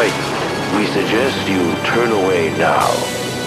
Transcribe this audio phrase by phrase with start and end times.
[0.00, 2.88] we suggest you turn away now.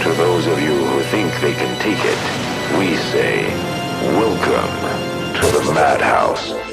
[0.03, 3.47] To those of you who think they can take it, we say,
[4.19, 4.69] welcome
[5.41, 5.73] to the.
[5.73, 6.72] Madhouse.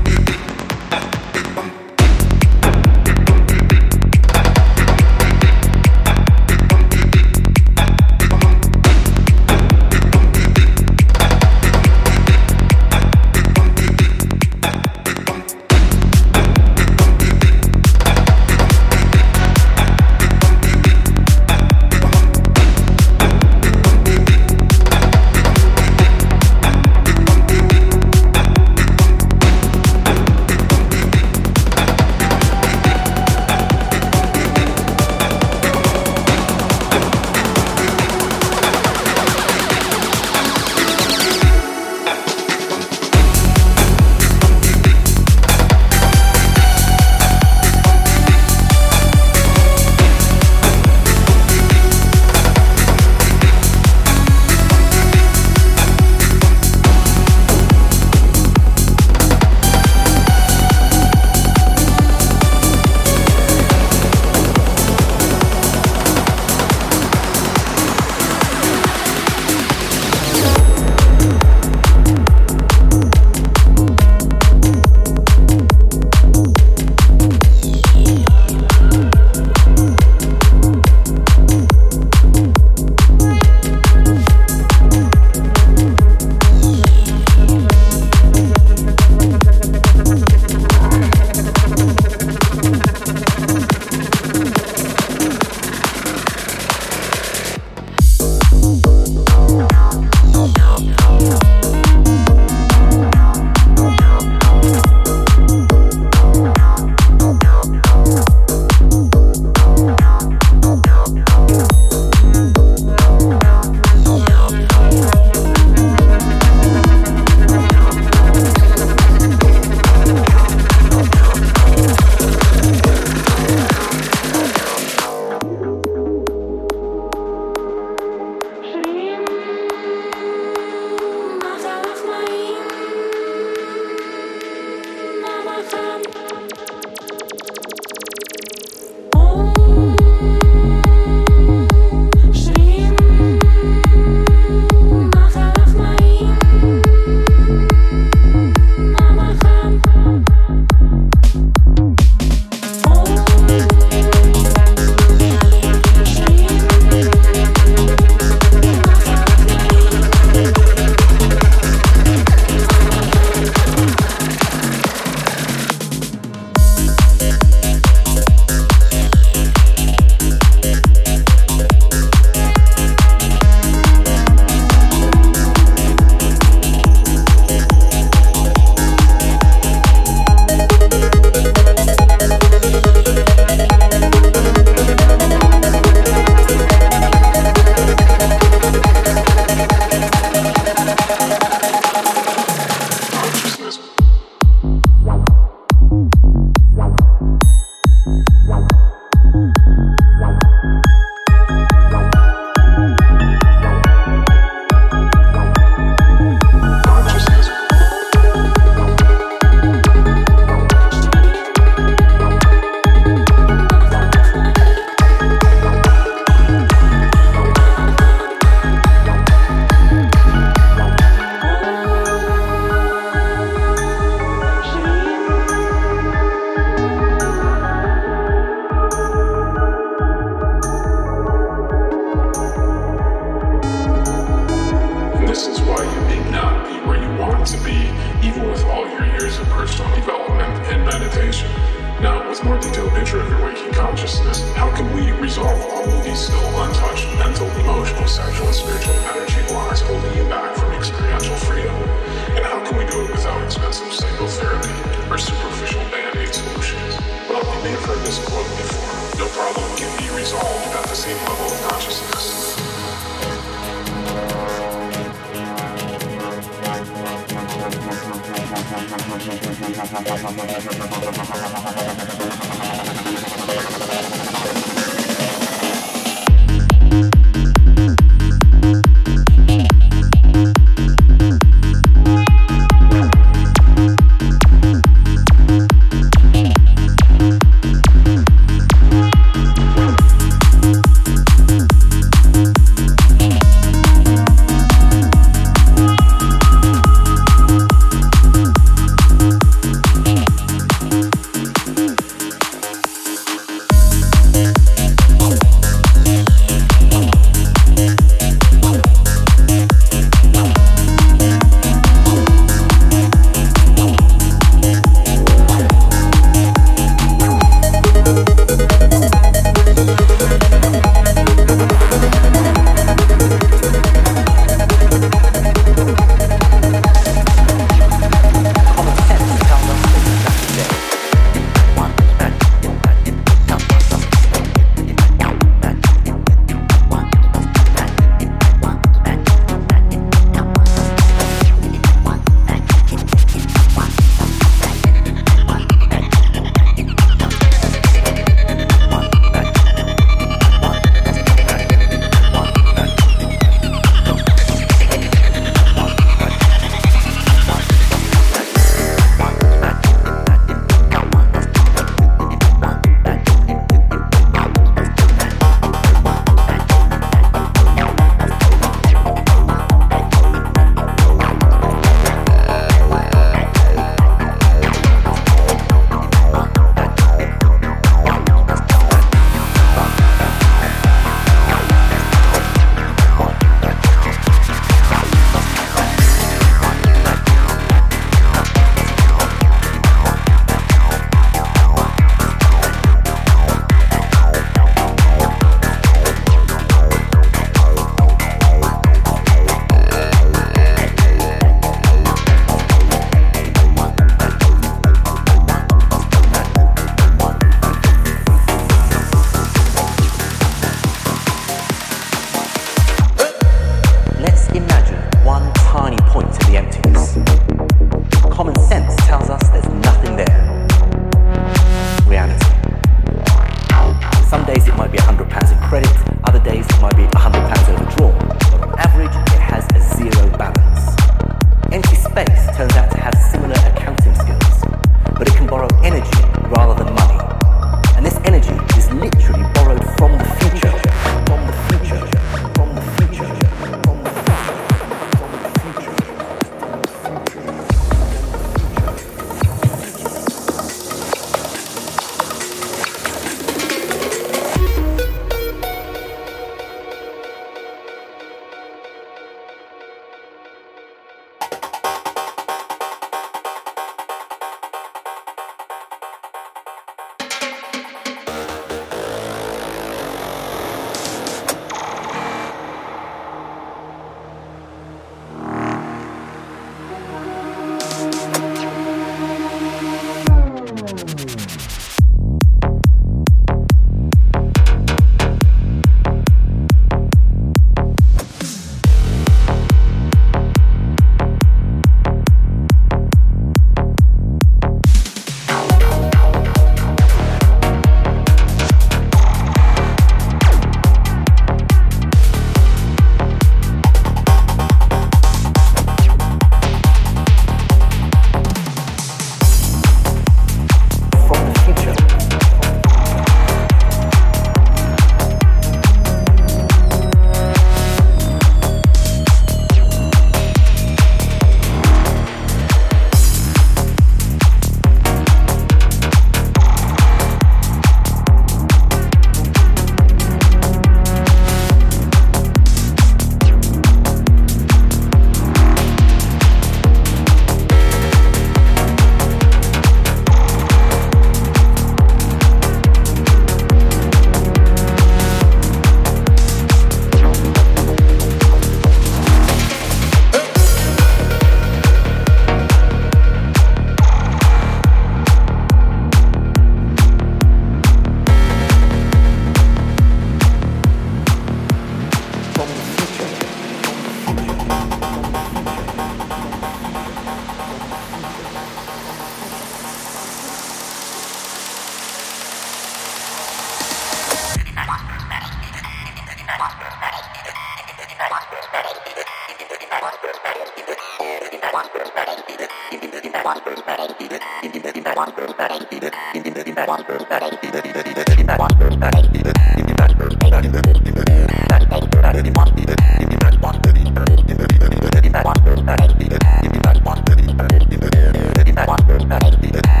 [599.33, 600.00] Academic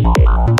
[0.00, 0.51] 好了。